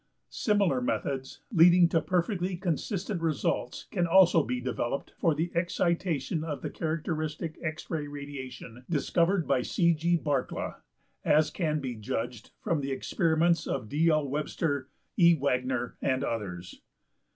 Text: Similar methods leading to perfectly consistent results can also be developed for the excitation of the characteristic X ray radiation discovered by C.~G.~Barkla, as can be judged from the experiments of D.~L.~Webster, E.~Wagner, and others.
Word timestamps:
Similar 0.31 0.81
methods 0.81 1.41
leading 1.51 1.87
to 1.89 2.01
perfectly 2.01 2.57
consistent 2.57 3.21
results 3.21 3.85
can 3.91 4.07
also 4.07 4.41
be 4.43 4.59
developed 4.59 5.13
for 5.19 5.35
the 5.35 5.51
excitation 5.53 6.43
of 6.43 6.63
the 6.63 6.71
characteristic 6.71 7.59
X 7.61 7.87
ray 7.87 8.07
radiation 8.07 8.83
discovered 8.89 9.47
by 9.47 9.61
C.~G.~Barkla, 9.61 10.77
as 11.23 11.51
can 11.51 11.79
be 11.81 11.93
judged 11.93 12.49
from 12.59 12.81
the 12.81 12.91
experiments 12.91 13.67
of 13.67 13.89
D.~L.~Webster, 13.89 14.89
E.~Wagner, 15.19 15.97
and 16.01 16.23
others. 16.23 16.81